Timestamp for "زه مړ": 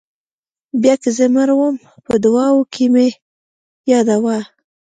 1.17-1.49